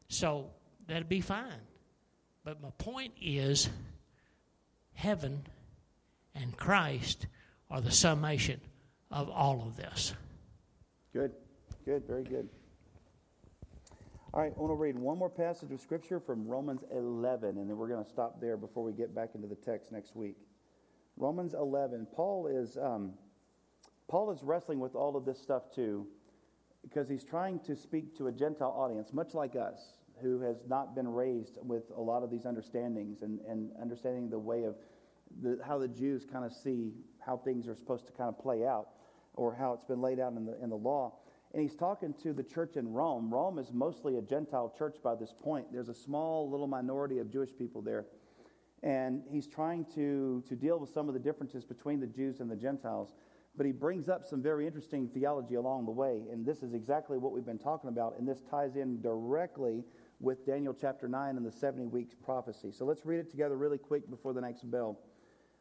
[0.08, 0.50] So
[0.87, 1.61] that'd be fine.
[2.42, 3.68] But my point is
[4.94, 5.42] heaven
[6.35, 7.26] and Christ
[7.70, 8.62] are the summation
[9.11, 10.14] of all of this.
[11.12, 11.32] Good,
[11.85, 12.48] good, very good.
[14.35, 17.68] All right, I want to read one more passage of Scripture from Romans 11, and
[17.68, 20.38] then we're going to stop there before we get back into the text next week.
[21.18, 22.07] Romans 11.
[22.14, 23.12] Paul is um,
[24.09, 26.07] Paul is wrestling with all of this stuff too,
[26.83, 30.95] because he's trying to speak to a Gentile audience, much like us, who has not
[30.95, 34.77] been raised with a lot of these understandings and, and understanding the way of
[35.42, 38.64] the, how the Jews kind of see how things are supposed to kind of play
[38.64, 38.88] out,
[39.35, 41.12] or how it's been laid out in the in the law
[41.52, 43.30] and he's talking to the church in Rome.
[43.30, 45.66] Rome is mostly a Gentile church by this point.
[45.70, 48.06] There's a small little minority of Jewish people there.
[48.82, 52.50] And he's trying to, to deal with some of the differences between the Jews and
[52.50, 53.14] the Gentiles.
[53.54, 56.22] But he brings up some very interesting theology along the way.
[56.32, 58.18] And this is exactly what we've been talking about.
[58.18, 59.84] And this ties in directly
[60.20, 62.72] with Daniel chapter 9 and the 70 weeks prophecy.
[62.72, 64.98] So let's read it together really quick before the next bell.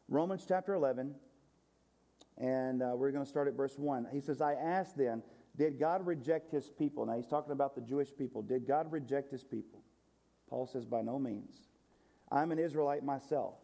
[0.08, 1.14] Romans chapter 11,
[2.38, 4.08] and uh, we're going to start at verse 1.
[4.12, 5.22] He says, I ask then,
[5.56, 7.04] did God reject his people?
[7.06, 8.42] Now he's talking about the Jewish people.
[8.42, 9.82] Did God reject his people?
[10.48, 11.54] Paul says, by no means.
[12.30, 13.54] I'm an Israelite myself.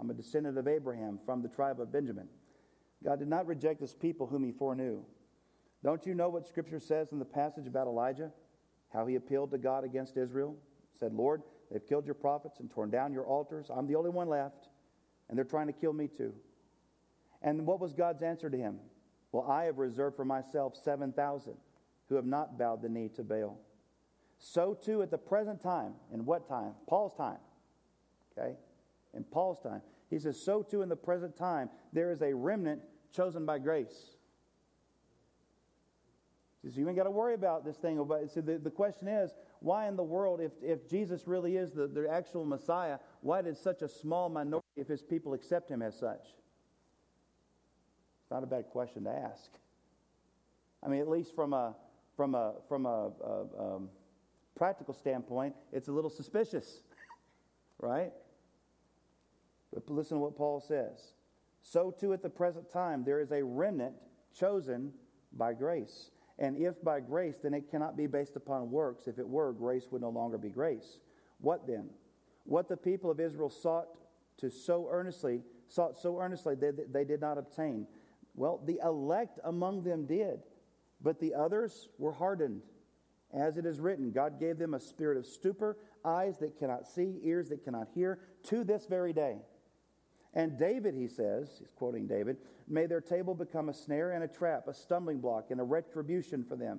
[0.00, 2.28] I'm a descendant of Abraham from the tribe of Benjamin.
[3.04, 5.02] God did not reject his people whom he foreknew.
[5.82, 8.30] Don't you know what Scripture says in the passage about Elijah?
[8.92, 10.56] How he appealed to God against Israel?
[10.98, 13.70] Said, Lord, they've killed your prophets and torn down your altars.
[13.74, 14.68] I'm the only one left,
[15.28, 16.34] and they're trying to kill me too.
[17.42, 18.80] And what was God's answer to him?
[19.32, 21.54] Well, I have reserved for myself 7,000
[22.08, 23.58] who have not bowed the knee to Baal.
[24.38, 26.72] So too at the present time, in what time?
[26.86, 27.38] Paul's time.
[28.36, 28.54] Okay?
[29.14, 29.82] In Paul's time.
[30.08, 32.80] He says, so too in the present time, there is a remnant
[33.12, 34.16] chosen by grace.
[36.64, 37.96] So you ain't got to worry about this thing.
[38.32, 41.86] So the, the question is, why in the world, if, if Jesus really is the,
[41.86, 45.98] the actual Messiah, why did such a small minority of his people accept him as
[45.98, 46.34] such?
[48.30, 49.50] Not a bad question to ask.
[50.82, 51.74] I mean, at least from a,
[52.16, 53.88] from a, from a, a um,
[54.56, 56.80] practical standpoint, it's a little suspicious,
[57.78, 58.12] right?
[59.72, 61.14] But listen to what Paul says.
[61.62, 63.94] So, too, at the present time, there is a remnant
[64.38, 64.92] chosen
[65.32, 66.10] by grace.
[66.38, 69.08] And if by grace, then it cannot be based upon works.
[69.08, 70.98] If it were, grace would no longer be grace.
[71.40, 71.90] What then?
[72.44, 73.88] What the people of Israel sought
[74.38, 77.86] to so earnestly, sought so earnestly that they did not obtain.
[78.38, 80.44] Well, the elect among them did,
[81.02, 82.62] but the others were hardened.
[83.34, 87.18] As it is written, God gave them a spirit of stupor, eyes that cannot see,
[87.24, 89.38] ears that cannot hear, to this very day.
[90.34, 92.36] And David, he says, he's quoting David,
[92.68, 96.44] may their table become a snare and a trap, a stumbling block and a retribution
[96.44, 96.78] for them.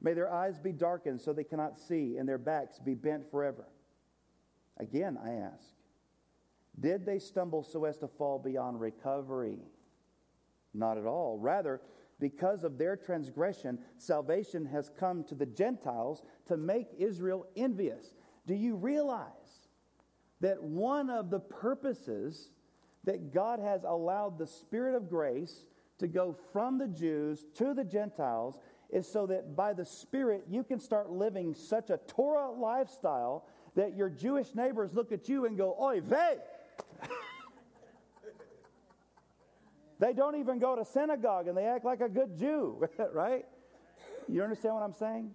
[0.00, 3.68] May their eyes be darkened so they cannot see, and their backs be bent forever.
[4.78, 5.68] Again, I ask,
[6.80, 9.60] did they stumble so as to fall beyond recovery?
[10.76, 11.38] Not at all.
[11.38, 11.80] Rather,
[12.18, 18.14] because of their transgression, salvation has come to the Gentiles to make Israel envious.
[18.46, 19.68] Do you realize
[20.40, 22.50] that one of the purposes
[23.04, 25.64] that God has allowed the Spirit of grace
[25.98, 28.58] to go from the Jews to the Gentiles
[28.90, 33.96] is so that by the Spirit you can start living such a Torah lifestyle that
[33.96, 36.36] your Jewish neighbors look at you and go, Oy vey!
[39.98, 43.44] They don't even go to synagogue and they act like a good Jew, right?
[44.28, 45.30] You understand what I'm saying?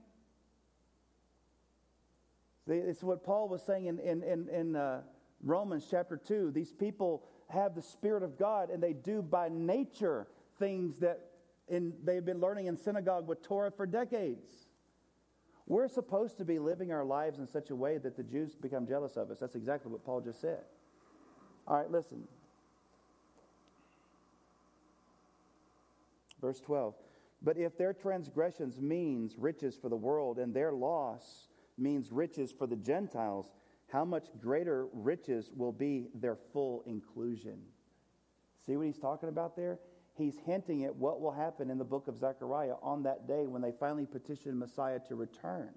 [2.67, 5.01] It's what Paul was saying in, in, in, in uh,
[5.43, 6.51] Romans chapter 2.
[6.51, 10.27] These people have the Spirit of God and they do by nature
[10.59, 11.19] things that
[11.67, 14.67] in, they've been learning in synagogue with Torah for decades.
[15.65, 18.85] We're supposed to be living our lives in such a way that the Jews become
[18.85, 19.39] jealous of us.
[19.39, 20.59] That's exactly what Paul just said.
[21.67, 22.27] All right, listen.
[26.41, 26.95] Verse 12.
[27.41, 32.67] But if their transgressions means riches for the world and their loss means riches for
[32.67, 33.51] the Gentiles,
[33.91, 37.59] how much greater riches will be their full inclusion.
[38.65, 39.79] See what he's talking about there?
[40.15, 43.61] He's hinting at what will happen in the book of Zechariah on that day when
[43.61, 45.69] they finally petition Messiah to return.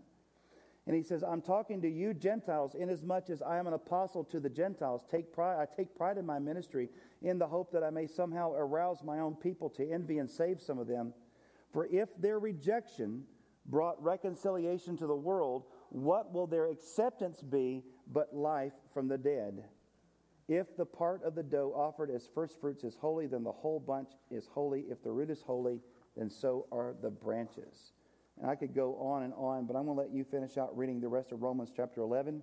[0.86, 4.38] And he says, I'm talking to you Gentiles, inasmuch as I am an apostle to
[4.38, 5.02] the Gentiles.
[5.10, 6.90] Take pride, I take pride in my ministry
[7.22, 10.60] in the hope that I may somehow arouse my own people to envy and save
[10.60, 11.14] some of them.
[11.72, 13.24] For if their rejection
[13.66, 17.82] brought reconciliation to the world, what will their acceptance be
[18.12, 19.64] but life from the dead.
[20.48, 23.80] If the part of the dough offered as first fruits is holy, then the whole
[23.80, 24.80] bunch is holy.
[24.90, 25.80] If the root is holy,
[26.16, 27.92] then so are the branches.
[28.40, 30.76] And I could go on and on, but I'm going to let you finish out
[30.76, 32.42] reading the rest of Romans chapter 11.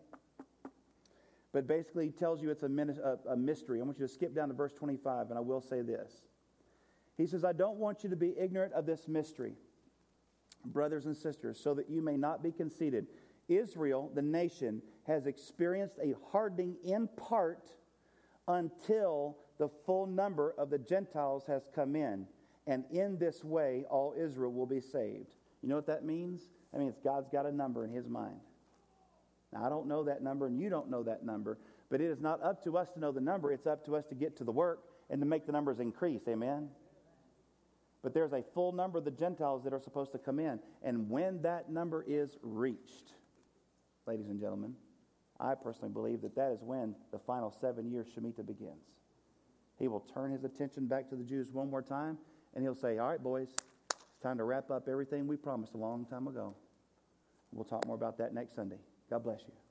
[1.54, 3.82] But basically, he tells you it's a, a, mystery.
[3.82, 6.12] I want you to skip down to verse 25, and I will say this.
[7.18, 9.56] He says, I don't want you to be ignorant of this mystery,
[10.66, 13.08] brothers and sisters, so that you may not be conceited.
[13.50, 17.76] Israel, the nation, has experienced a hardening in part
[18.48, 22.26] until the full number of the Gentiles has come in.
[22.66, 25.36] And in this way, all Israel will be saved.
[25.62, 26.42] You know what that means?
[26.74, 28.40] I mean, it's God's got a number in his mind.
[29.54, 31.58] Now, I don't know that number, and you don't know that number,
[31.90, 33.52] but it is not up to us to know the number.
[33.52, 36.22] It's up to us to get to the work and to make the numbers increase.
[36.28, 36.70] Amen?
[38.02, 40.60] But there's a full number of the Gentiles that are supposed to come in.
[40.82, 43.14] And when that number is reached,
[44.08, 44.74] ladies and gentlemen,
[45.40, 48.86] I personally believe that that is when the final seven years Shemitah begins.
[49.78, 52.18] He will turn his attention back to the Jews one more time,
[52.54, 53.50] and he'll say, All right, boys,
[54.22, 56.54] it's time to wrap up everything we promised a long time ago.
[57.52, 58.78] We'll talk more about that next Sunday.
[59.10, 59.71] God bless you.